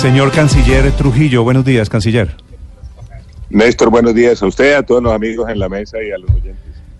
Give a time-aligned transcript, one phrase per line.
[0.00, 2.32] Señor Canciller Trujillo, buenos días, Canciller.
[3.50, 6.30] Néstor, buenos días a usted, a todos los amigos en la mesa y a los
[6.30, 6.54] oyentes.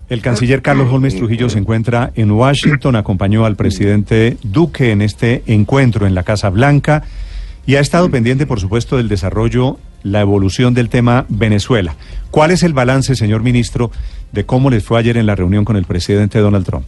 [0.09, 5.43] El canciller Carlos Holmes Trujillo se encuentra en Washington, acompañó al presidente Duque en este
[5.45, 7.03] encuentro en la Casa Blanca
[7.65, 11.95] y ha estado pendiente, por supuesto, del desarrollo, la evolución del tema Venezuela.
[12.31, 13.91] ¿Cuál es el balance, señor ministro,
[14.33, 16.85] de cómo les fue ayer en la reunión con el presidente Donald Trump?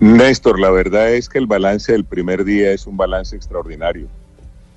[0.00, 4.08] Néstor, la verdad es que el balance del primer día es un balance extraordinario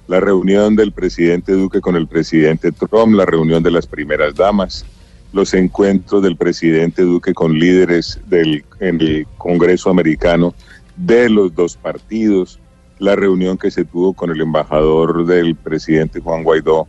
[0.07, 4.85] la reunión del presidente Duque con el presidente Trump, la reunión de las primeras damas,
[5.34, 10.53] los encuentros del presidente Duque con líderes del en el Congreso americano
[10.95, 12.59] de los dos partidos,
[12.99, 16.88] la reunión que se tuvo con el embajador del presidente Juan Guaidó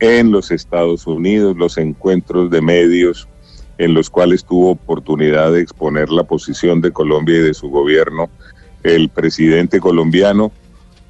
[0.00, 3.28] en los Estados Unidos, los encuentros de medios
[3.78, 8.30] en los cuales tuvo oportunidad de exponer la posición de Colombia y de su gobierno
[8.82, 10.52] el presidente colombiano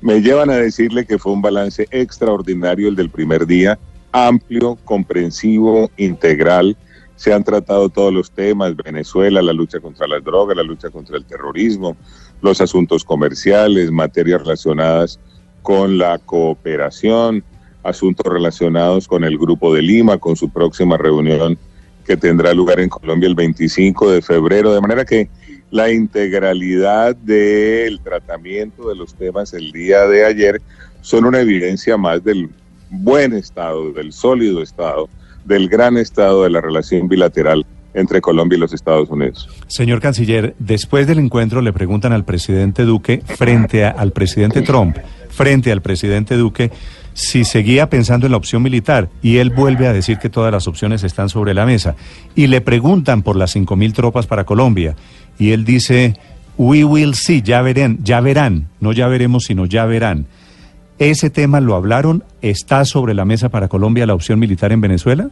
[0.05, 3.79] me llevan a decirle que fue un balance extraordinario el del primer día,
[4.13, 6.77] amplio, comprensivo, integral.
[7.17, 11.17] Se han tratado todos los temas, Venezuela, la lucha contra las drogas, la lucha contra
[11.17, 11.97] el terrorismo,
[12.43, 15.19] los asuntos comerciales, materias relacionadas
[15.63, 17.43] con la cooperación,
[17.83, 21.57] asuntos relacionados con el Grupo de Lima, con su próxima reunión
[22.05, 25.31] que tendrá lugar en Colombia el 25 de febrero, de manera que
[25.75, 30.63] la integralidad del tratamiento de los temas el día de ayer
[31.03, 32.49] son una evidencia más del
[32.91, 35.09] buen estado, del sólido estado,
[35.45, 39.49] del gran estado de la relación bilateral entre Colombia y los Estados Unidos.
[39.67, 44.97] Señor canciller, después del encuentro le preguntan al presidente Duque frente al presidente Trump,
[45.29, 46.71] frente al presidente Duque,
[47.15, 50.67] si seguía pensando en la opción militar y él vuelve a decir que todas las
[50.67, 51.95] opciones están sobre la mesa
[52.35, 54.97] y le preguntan por las cinco mil tropas para Colombia
[55.39, 56.17] y él dice
[56.57, 60.27] we will see, ya verán, ya verán, no ya veremos sino ya verán.
[60.99, 62.23] ¿Ese tema lo hablaron?
[62.41, 65.31] ¿Está sobre la mesa para Colombia la opción militar en Venezuela?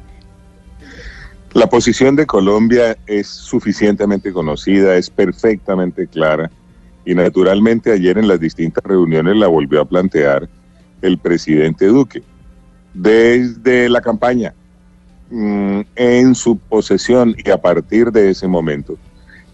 [1.55, 6.51] La posición de Colombia es suficientemente conocida, es perfectamente clara
[7.05, 10.49] y naturalmente ayer en las distintas reuniones la volvió a plantear
[11.03, 12.23] el presidente Duque.
[12.95, 14.55] Desde la campaña,
[15.31, 18.97] mm, en su posesión y a partir de ese momento,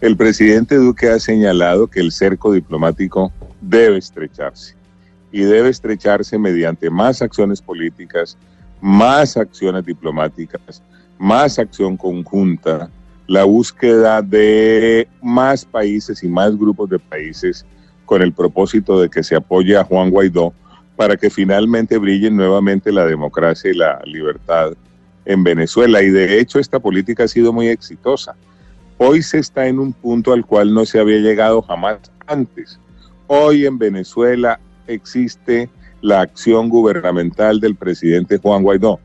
[0.01, 4.75] el presidente Duque ha señalado que el cerco diplomático debe estrecharse
[5.31, 8.37] y debe estrecharse mediante más acciones políticas,
[8.81, 10.81] más acciones diplomáticas,
[11.17, 12.89] más acción conjunta,
[13.27, 17.65] la búsqueda de más países y más grupos de países
[18.05, 20.53] con el propósito de que se apoye a Juan Guaidó
[20.95, 24.73] para que finalmente brille nuevamente la democracia y la libertad
[25.25, 26.01] en Venezuela.
[26.01, 28.35] Y de hecho esta política ha sido muy exitosa.
[29.01, 32.77] Hoy se está en un punto al cual no se había llegado jamás antes.
[33.27, 35.69] Hoy en Venezuela existe
[36.01, 38.99] la acción gubernamental del presidente Juan Guaidó.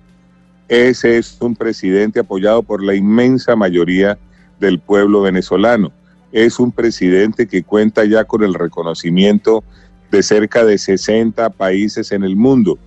[0.67, 4.19] Ese es un presidente apoyado por la inmensa mayoría
[4.59, 5.93] del pueblo venezolano.
[6.33, 9.63] Es un presidente que cuenta ya con el reconocimiento
[10.11, 12.81] de cerca de 60 países en el mundo.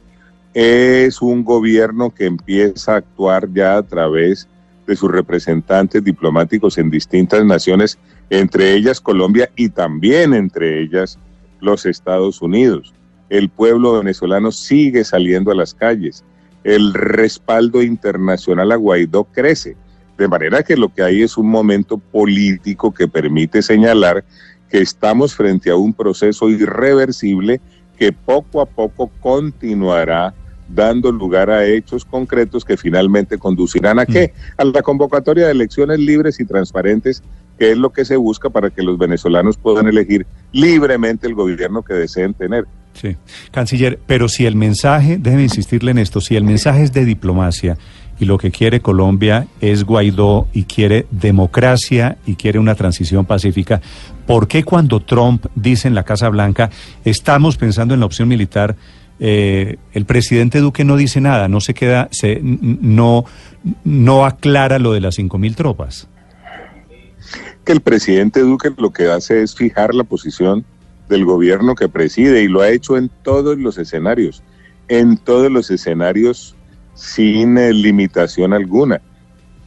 [0.54, 4.50] Es un gobierno que empieza a actuar ya a través
[4.88, 8.00] de sus representantes diplomáticos en distintas naciones,
[8.30, 11.20] entre ellas Colombia y también entre ellas
[11.60, 12.94] los Estados Unidos.
[13.30, 16.24] El pueblo venezolano sigue saliendo a las calles.
[16.64, 19.76] El respaldo internacional a Guaidó crece.
[20.18, 24.24] De manera que lo que hay es un momento político que permite señalar
[24.70, 27.62] que estamos frente a un proceso irreversible
[27.98, 30.34] que poco a poco continuará
[30.68, 34.34] dando lugar a hechos concretos que finalmente conducirán a qué?
[34.36, 34.62] Mm.
[34.62, 37.24] A la convocatoria de elecciones libres y transparentes,
[37.58, 41.82] que es lo que se busca para que los venezolanos puedan elegir libremente el gobierno
[41.82, 42.66] que deseen tener.
[42.94, 43.16] Sí,
[43.52, 47.78] canciller, pero si el mensaje, déjeme insistirle en esto, si el mensaje es de diplomacia
[48.20, 53.82] y lo que quiere Colombia es Guaidó y quiere democracia y quiere una transición pacífica,
[54.26, 56.72] ¿por qué cuando Trump dice en la Casa Blanca
[57.06, 58.76] estamos pensando en la opción militar?
[59.20, 63.26] Eh, el presidente Duque no dice nada, no se queda, se, no,
[63.84, 66.08] no aclara lo de las cinco mil tropas.
[67.66, 70.66] Que el presidente Duque lo que hace es fijar la posición
[71.10, 74.44] del gobierno que preside y lo ha hecho en todos los escenarios,
[74.88, 76.56] en todos los escenarios
[76.94, 79.02] sin eh, limitación alguna.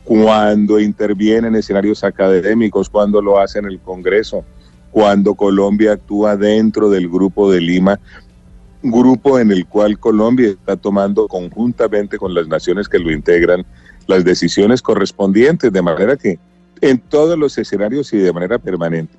[0.05, 4.45] Cuando interviene en escenarios académicos, cuando lo hace en el Congreso,
[4.91, 8.01] cuando Colombia actúa dentro del Grupo de Lima,
[8.83, 13.65] grupo en el cual Colombia está tomando conjuntamente con las naciones que lo integran
[14.07, 16.39] las decisiones correspondientes, de manera que
[16.81, 19.15] en todos los escenarios y de manera permanente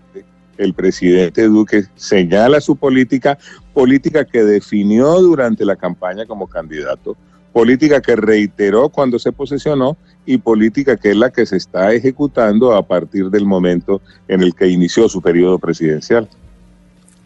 [0.57, 3.37] el presidente Duque señala su política,
[3.73, 7.15] política que definió durante la campaña como candidato,
[7.53, 12.75] política que reiteró cuando se posesionó y política que es la que se está ejecutando
[12.75, 16.27] a partir del momento en el que inició su periodo presidencial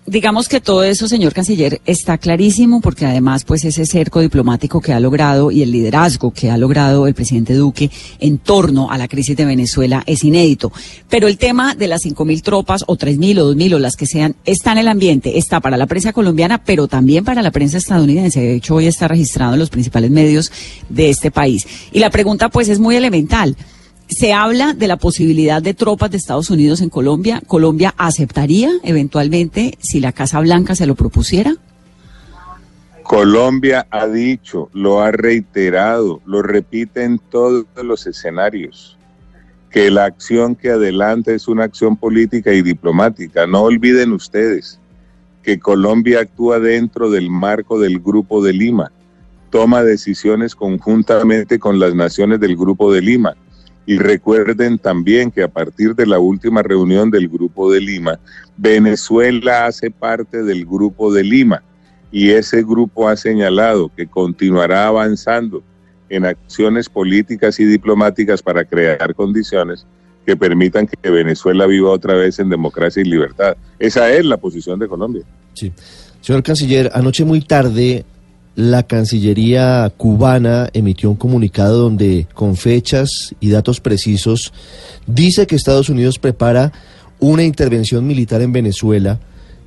[0.08, 4.94] digamos que todo eso, señor canciller, está clarísimo porque además, pues ese cerco diplomático que
[4.94, 9.08] ha logrado y el liderazgo que ha logrado el presidente Duque en torno a la
[9.08, 10.72] crisis de Venezuela es inédito.
[11.10, 13.80] Pero el tema de las cinco mil tropas o tres mil o dos mil o
[13.80, 17.42] las que sean está en el ambiente, está para la prensa colombiana, pero también para
[17.42, 18.42] la prensa estadounidense.
[18.42, 20.52] De hecho, hoy está registrado en los principales medios
[20.90, 21.68] de este país.
[21.92, 23.56] Y la pregunta, pues, es muy elemental.
[24.08, 27.42] Se habla de la posibilidad de tropas de Estados Unidos en Colombia.
[27.48, 31.56] ¿Colombia aceptaría eventualmente si la Casa Blanca se lo propusiera?
[33.04, 38.98] Colombia ha dicho, lo ha reiterado, lo repite en todos los escenarios,
[39.70, 43.46] que la acción que adelanta es una acción política y diplomática.
[43.46, 44.80] No olviden ustedes
[45.44, 48.92] que Colombia actúa dentro del marco del Grupo de Lima,
[49.52, 53.36] toma decisiones conjuntamente con las naciones del Grupo de Lima
[53.86, 58.20] y recuerden también que a partir de la última reunión del Grupo de Lima,
[58.58, 61.64] Venezuela hace parte del Grupo de Lima
[62.12, 65.64] y ese grupo ha señalado que continuará avanzando
[66.10, 69.86] en acciones políticas y diplomáticas para crear condiciones
[70.26, 73.56] que permitan que Venezuela viva otra vez en democracia y libertad.
[73.78, 75.24] Esa es la posición de Colombia.
[75.54, 75.72] Sí.
[76.22, 78.06] Señor canciller, anoche muy tarde
[78.56, 84.54] la Cancillería cubana emitió un comunicado donde, con fechas y datos precisos,
[85.08, 86.72] dice que Estados Unidos prepara
[87.20, 89.20] una intervención militar en Venezuela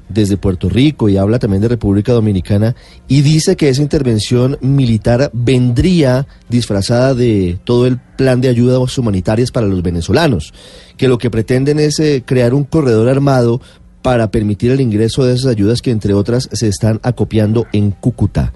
[0.08, 2.74] desde Puerto Rico y habla también de República Dominicana
[3.08, 9.50] y dice que esa intervención militar vendría disfrazada de todo el plan de ayudas humanitarias
[9.50, 10.54] para los venezolanos,
[10.96, 13.60] que lo que pretenden es eh, crear un corredor armado
[14.00, 18.52] para permitir el ingreso de esas ayudas que entre otras se están acopiando en Cúcuta.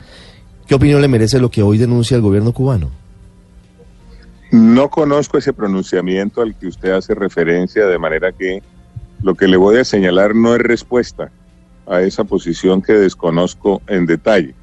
[0.67, 2.91] ¿Qué opinión le merece lo que hoy denuncia el gobierno cubano?
[4.51, 8.63] No conozco ese pronunciamiento al que usted hace referencia, de manera que
[9.23, 11.31] lo que le voy a señalar no es respuesta
[11.87, 14.55] a esa posición que desconozco en detalle.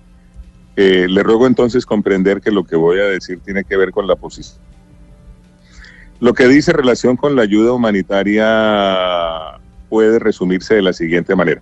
[0.76, 4.08] Eh, le ruego entonces comprender que lo que voy a decir tiene que ver con
[4.08, 4.60] la posición.
[6.20, 9.60] Lo que dice relación con la ayuda humanitaria
[9.90, 11.62] puede resumirse de la siguiente manera.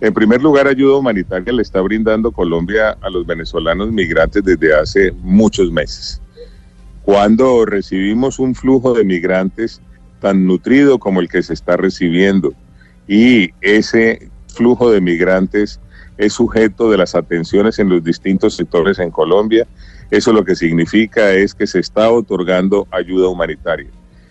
[0.00, 5.12] En primer lugar, ayuda humanitaria le está brindando Colombia a los venezolanos migrantes desde hace
[5.22, 6.20] muchos meses.
[7.02, 9.80] Cuando recibimos un flujo de migrantes
[10.20, 12.52] tan nutrido como el que se está recibiendo
[13.08, 15.80] y ese flujo de migrantes
[16.18, 19.66] es sujeto de las atenciones en los distintos sectores en Colombia,
[20.10, 23.88] eso lo que significa es que se está otorgando ayuda humanitaria.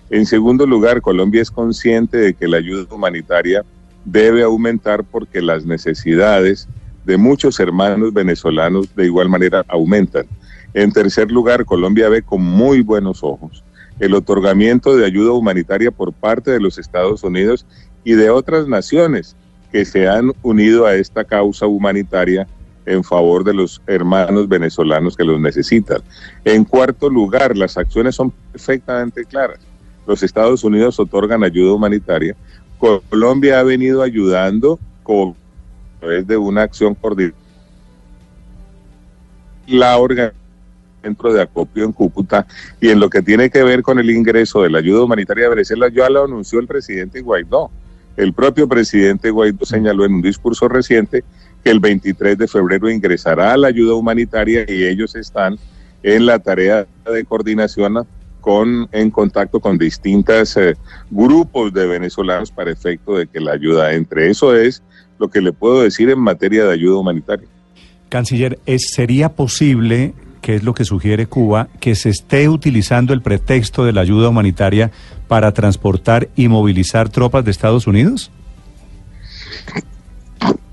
[0.10, 3.64] En segundo lugar, Colombia es consciente de que la ayuda humanitaria
[4.06, 6.68] debe aumentar porque las necesidades
[7.04, 10.26] de muchos hermanos venezolanos de igual manera aumentan.
[10.74, 13.64] En tercer lugar, Colombia ve con muy buenos ojos
[14.00, 17.66] el otorgamiento de ayuda humanitaria por parte de los Estados Unidos
[18.04, 19.36] y de otras naciones
[19.72, 22.48] que se han unido a esta causa humanitaria
[22.86, 26.02] en favor de los hermanos venezolanos que los necesitan.
[26.44, 29.60] En cuarto lugar, las acciones son perfectamente claras.
[30.06, 32.36] Los Estados Unidos otorgan ayuda humanitaria
[32.78, 37.36] Colombia ha venido ayudando con, a través de una acción coordinada.
[39.68, 40.46] La organización
[41.06, 42.48] centro de acopio en Cúcuta
[42.82, 45.50] y en lo que tiene que ver con el ingreso de la ayuda humanitaria a
[45.50, 47.70] Venezuela, ya lo anunció el presidente Guaidó.
[48.18, 51.24] El propio presidente Guaidó señaló en un discurso reciente
[51.64, 55.58] que el 23 de febrero ingresará la ayuda humanitaria y ellos están
[56.02, 58.08] en la tarea de coordinación
[58.46, 60.76] con, en contacto con distintos eh,
[61.10, 64.30] grupos de venezolanos para efecto de que la ayuda entre.
[64.30, 64.84] Eso es
[65.18, 67.48] lo que le puedo decir en materia de ayuda humanitaria.
[68.08, 73.84] Canciller, ¿sería posible, que es lo que sugiere Cuba, que se esté utilizando el pretexto
[73.84, 74.92] de la ayuda humanitaria
[75.28, 78.30] para transportar y movilizar tropas de Estados Unidos?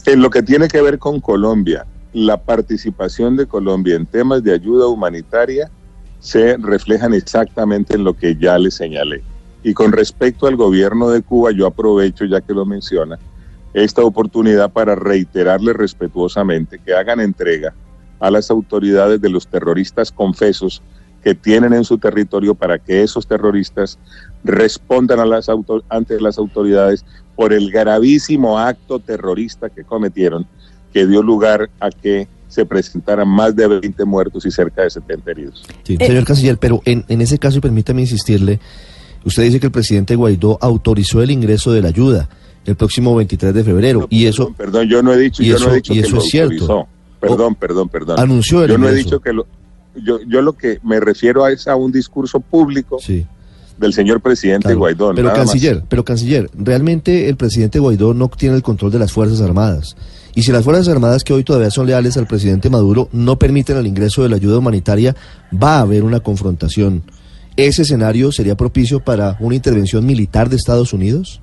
[0.05, 4.53] En lo que tiene que ver con Colombia, la participación de Colombia en temas de
[4.53, 5.71] ayuda humanitaria
[6.23, 9.23] se reflejan exactamente en lo que ya le señalé.
[9.65, 13.19] Y con respecto al gobierno de Cuba, yo aprovecho, ya que lo menciona,
[13.75, 17.75] esta oportunidad para reiterarle respetuosamente que hagan entrega
[18.21, 20.81] a las autoridades de los terroristas confesos
[21.25, 23.99] que tienen en su territorio para que esos terroristas
[24.45, 25.19] respondan
[25.89, 30.47] ante las autoridades por el gravísimo acto terrorista que cometieron,
[30.93, 35.31] que dio lugar a que se presentaran más de 20 muertos y cerca de 70
[35.31, 35.65] heridos.
[35.85, 38.61] Sí, señor Canciller, pero en, en ese caso, permítame insistirle,
[39.25, 42.29] usted dice que el presidente Guaidó autorizó el ingreso de la ayuda.
[42.67, 44.07] el próximo 23 de febrero.
[44.11, 46.89] y eso, perdón, yo no he dicho, yo no he dicho que lo autorizó.
[47.21, 48.21] Perdón, perdón, perdón.
[48.21, 49.47] Anunció Yo no he dicho que lo,
[49.95, 52.99] yo, yo lo que me refiero a es a un discurso público.
[53.79, 55.15] del señor presidente Guaidó.
[55.15, 59.41] Pero canciller, pero canciller, realmente el presidente Guaidó no tiene el control de las Fuerzas
[59.41, 59.97] Armadas.
[60.35, 63.77] Y si las Fuerzas Armadas que hoy todavía son leales al presidente Maduro no permiten
[63.77, 65.15] el ingreso de la ayuda humanitaria,
[65.53, 67.03] va a haber una confrontación.
[67.57, 71.41] ¿Ese escenario sería propicio para una intervención militar de Estados Unidos?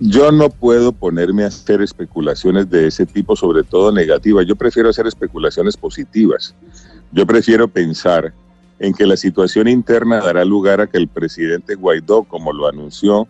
[0.00, 4.44] Yo no puedo ponerme a hacer especulaciones de ese tipo, sobre todo negativas.
[4.44, 6.54] Yo prefiero hacer especulaciones positivas.
[7.10, 8.34] Yo prefiero pensar
[8.80, 13.28] en que la situación interna dará lugar a que el presidente Guaidó, como lo anunció,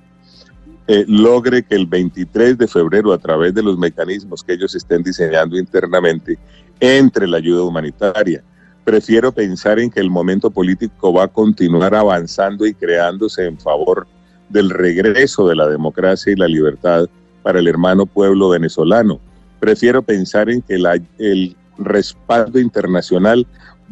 [0.86, 5.02] eh, logre que el 23 de febrero, a través de los mecanismos que ellos estén
[5.02, 6.38] diseñando internamente,
[6.80, 8.42] entre la ayuda humanitaria.
[8.84, 14.06] Prefiero pensar en que el momento político va a continuar avanzando y creándose en favor
[14.50, 17.08] del regreso de la democracia y la libertad
[17.42, 19.20] para el hermano pueblo venezolano.
[19.58, 23.46] Prefiero pensar en que el respaldo internacional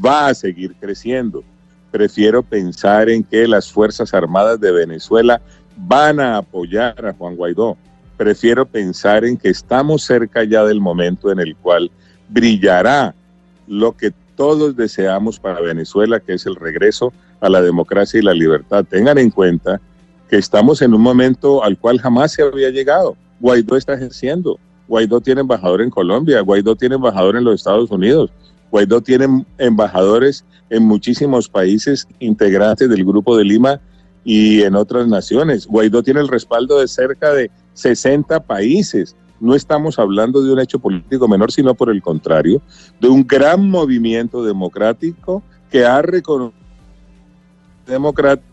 [0.05, 1.43] va a seguir creciendo.
[1.91, 5.41] Prefiero pensar en que las Fuerzas Armadas de Venezuela
[5.77, 7.77] van a apoyar a Juan Guaidó.
[8.17, 11.91] Prefiero pensar en que estamos cerca ya del momento en el cual
[12.29, 13.15] brillará
[13.67, 18.35] lo que todos deseamos para Venezuela, que es el regreso a la democracia y la
[18.35, 18.85] libertad.
[18.89, 19.81] Tengan en cuenta
[20.29, 23.17] que estamos en un momento al cual jamás se había llegado.
[23.41, 24.59] Guaidó está ejerciendo.
[24.89, 28.31] Guaidó tiene embajador en Colombia, Guaidó tiene embajador en los Estados Unidos,
[28.71, 33.81] Guaidó tiene embajadores en muchísimos países integrantes del Grupo de Lima
[34.25, 35.67] y en otras naciones.
[35.67, 39.17] Guaidó tiene el respaldo de cerca de 60 países.
[39.41, 42.63] No estamos hablando de un hecho político menor, sino por el contrario,
[43.01, 46.63] de un gran movimiento democrático que ha reconocido
[47.87, 48.49] democrático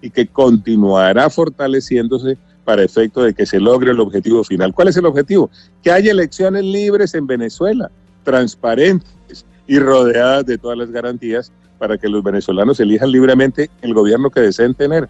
[0.00, 4.74] y que continuará fortaleciéndose para efecto de que se logre el objetivo final.
[4.74, 5.50] ¿Cuál es el objetivo?
[5.82, 7.90] Que haya elecciones libres en Venezuela,
[8.22, 14.30] transparentes y rodeadas de todas las garantías para que los venezolanos elijan libremente el gobierno
[14.30, 15.08] que deseen tener.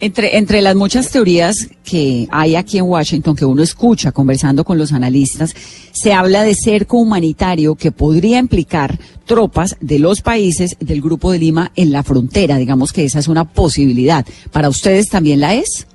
[0.00, 4.76] Entre, entre las muchas teorías que hay aquí en Washington, que uno escucha conversando con
[4.76, 5.54] los analistas,
[5.92, 11.38] se habla de cerco humanitario que podría implicar tropas de los países del Grupo de
[11.38, 12.56] Lima en la frontera.
[12.56, 14.26] Digamos que esa es una posibilidad.
[14.50, 15.86] ¿Para ustedes también la es?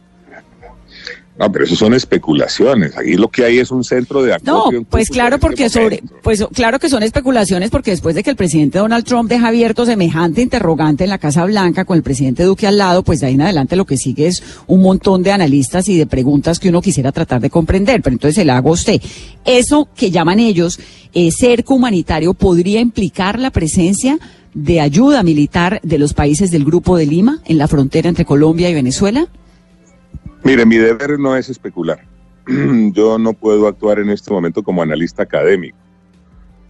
[1.39, 2.97] No, pero eso son especulaciones.
[2.97, 4.79] Aquí lo que hay es un centro de acopio.
[4.79, 8.35] No, pues claro, porque sobre, pues claro que son especulaciones, porque después de que el
[8.35, 12.65] presidente Donald Trump deja abierto semejante interrogante en la Casa Blanca con el presidente Duque
[12.65, 15.87] al lado, pues de ahí en adelante lo que sigue es un montón de analistas
[15.89, 18.01] y de preguntas que uno quisiera tratar de comprender.
[18.01, 18.99] Pero entonces se la hago a usted.
[19.45, 20.79] Eso que llaman ellos
[21.13, 24.19] eh, cerco humanitario podría implicar la presencia
[24.53, 28.69] de ayuda militar de los países del Grupo de Lima en la frontera entre Colombia
[28.69, 29.27] y Venezuela.
[30.43, 31.99] Mire, mi deber no es especular.
[32.93, 35.77] Yo no puedo actuar en este momento como analista académico.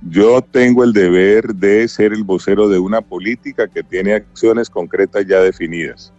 [0.02, 5.26] Yo tengo el deber de ser el vocero de una política que tiene acciones concretas
[5.26, 6.14] ya definidas.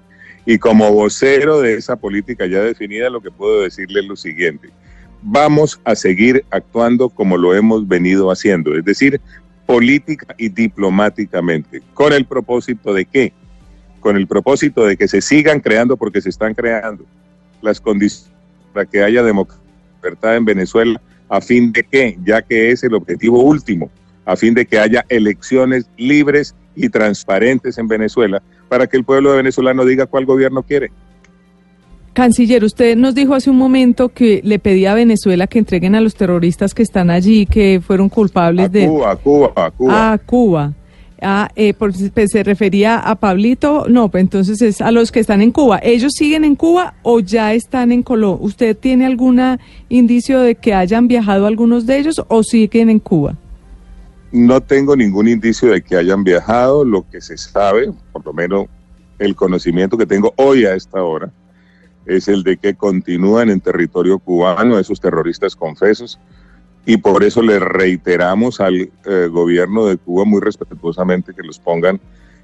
[0.44, 4.70] Y como vocero de esa política ya definida, lo que puedo decirle es lo siguiente.
[5.22, 9.20] Vamos a seguir actuando como lo hemos venido haciendo, es decir,
[9.64, 11.82] política y diplomáticamente.
[11.94, 13.32] ¿Con el propósito de qué?
[14.00, 17.04] Con el propósito de que se sigan creando porque se están creando
[17.62, 18.32] las condiciones
[18.72, 23.42] para que haya libertad en Venezuela, a fin de que, ya que es el objetivo
[23.42, 23.90] último,
[24.24, 29.34] a fin de que haya elecciones libres y transparentes en Venezuela, para que el pueblo
[29.34, 30.90] venezolano diga cuál gobierno quiere.
[32.12, 36.00] Canciller, usted nos dijo hace un momento que le pedía a Venezuela que entreguen a
[36.00, 38.86] los terroristas que están allí, que fueron culpables de...
[38.86, 40.12] Cuba, Cuba, Cuba.
[40.12, 40.72] A Cuba.
[41.20, 41.96] Ah, eh, pues,
[42.26, 45.80] se refería a Pablito, no, pues entonces es a los que están en Cuba.
[45.82, 48.44] ¿Ellos siguen en Cuba o ya están en Colombia?
[48.44, 49.40] ¿Usted tiene algún
[49.88, 53.36] indicio de que hayan viajado algunos de ellos o siguen en Cuba?
[54.30, 56.84] No tengo ningún indicio de que hayan viajado.
[56.84, 58.66] Lo que se sabe, por lo menos
[59.18, 61.32] el conocimiento que tengo hoy a esta hora,
[62.06, 66.18] es el de que continúan en territorio cubano esos terroristas confesos
[66.86, 72.00] y por eso le reiteramos al eh, gobierno de Cuba muy respetuosamente que los pongan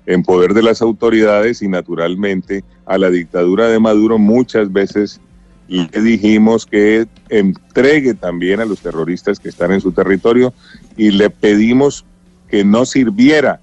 [0.07, 5.21] en poder de las autoridades y naturalmente a la dictadura de Maduro muchas veces
[5.67, 10.53] le dijimos que entregue también a los terroristas que están en su territorio
[10.97, 12.05] y le pedimos
[12.49, 13.61] que no sirviera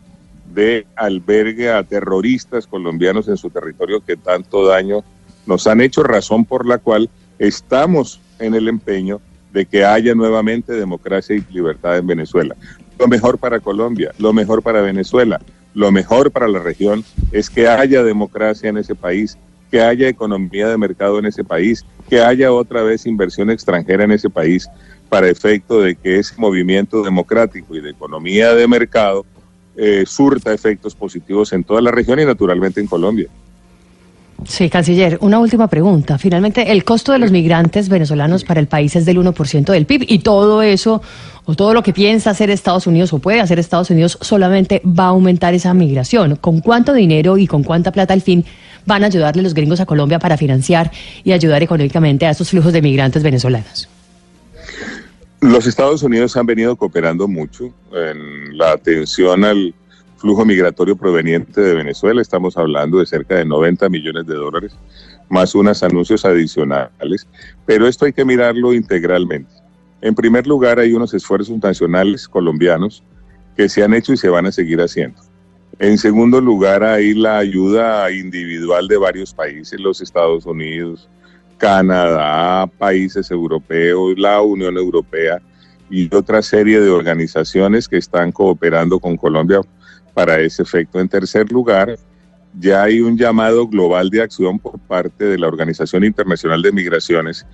[0.53, 5.03] de albergue a terroristas colombianos en su territorio que tanto daño
[5.45, 7.09] nos han hecho, razón por la cual
[7.39, 12.55] estamos en el empeño de que haya nuevamente democracia y libertad en Venezuela.
[12.97, 15.39] Lo mejor para Colombia, lo mejor para Venezuela,
[15.73, 19.37] lo mejor para la región es que haya democracia en ese país,
[19.69, 24.11] que haya economía de mercado en ese país, que haya otra vez inversión extranjera en
[24.11, 24.69] ese país
[25.09, 29.25] para efecto de que ese movimiento democrático y de economía de mercado
[29.77, 33.27] eh, surta efectos positivos en toda la región y naturalmente en Colombia.
[34.47, 36.17] Sí, canciller, una última pregunta.
[36.17, 40.05] Finalmente, el costo de los migrantes venezolanos para el país es del 1% del PIB
[40.07, 41.01] y todo eso,
[41.45, 45.05] o todo lo que piensa hacer Estados Unidos o puede hacer Estados Unidos, solamente va
[45.05, 46.37] a aumentar esa migración.
[46.37, 48.43] ¿Con cuánto dinero y con cuánta plata al fin
[48.85, 50.91] van a ayudarle los gringos a Colombia para financiar
[51.23, 53.87] y ayudar económicamente a estos flujos de migrantes venezolanos?
[55.41, 59.73] Los Estados Unidos han venido cooperando mucho en la atención al
[60.21, 62.21] flujo migratorio proveniente de Venezuela.
[62.21, 64.73] Estamos hablando de cerca de 90 millones de dólares,
[65.29, 67.27] más unos anuncios adicionales.
[67.65, 69.51] Pero esto hay que mirarlo integralmente.
[69.99, 73.03] En primer lugar, hay unos esfuerzos nacionales colombianos
[73.57, 75.19] que se han hecho y se van a seguir haciendo.
[75.79, 81.09] En segundo lugar, hay la ayuda individual de varios países, los Estados Unidos,
[81.57, 85.41] Canadá, países europeos, la Unión Europea
[85.89, 89.61] y otra serie de organizaciones que están cooperando con Colombia
[90.13, 90.99] para ese efecto.
[90.99, 91.97] En tercer lugar,
[92.59, 97.45] ya hay un llamado global de acción por parte de la Organización Internacional de Migraciones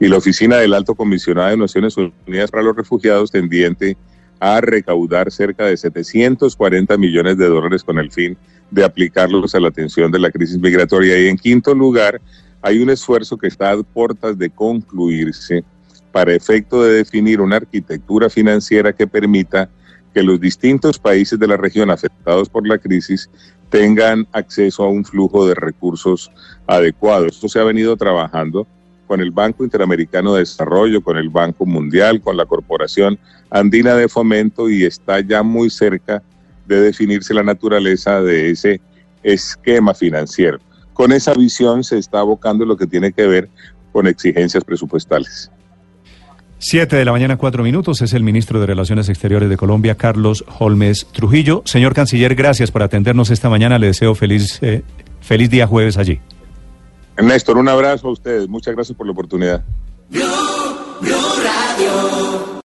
[0.00, 3.96] y la Oficina del Alto Comisionado de Naciones Unidas para los Refugiados tendiente
[4.40, 8.36] a recaudar cerca de 740 millones de dólares con el fin
[8.70, 11.18] de aplicarlos a la atención de la crisis migratoria.
[11.18, 12.20] Y en quinto lugar,
[12.60, 15.64] hay un esfuerzo que está a puertas de concluirse
[16.12, 19.68] para efecto de definir una arquitectura financiera que permita
[20.14, 23.28] que los distintos países de la región afectados por la crisis
[23.68, 26.30] tengan acceso a un flujo de recursos
[26.66, 27.34] adecuados.
[27.34, 28.66] Esto se ha venido trabajando
[29.08, 33.18] con el Banco Interamericano de Desarrollo, con el Banco Mundial, con la Corporación
[33.50, 36.22] Andina de Fomento y está ya muy cerca
[36.66, 38.80] de definirse la naturaleza de ese
[39.22, 40.58] esquema financiero.
[40.92, 43.48] Con esa visión se está abocando lo que tiene que ver
[43.92, 45.50] con exigencias presupuestales.
[46.58, 48.00] Siete de la mañana, cuatro minutos.
[48.02, 51.62] Es el ministro de Relaciones Exteriores de Colombia, Carlos Holmes Trujillo.
[51.64, 53.78] Señor canciller, gracias por atendernos esta mañana.
[53.78, 54.82] Le deseo feliz, eh,
[55.20, 56.20] feliz día jueves allí.
[57.22, 58.48] Néstor, un abrazo a ustedes.
[58.48, 59.64] Muchas gracias por la oportunidad.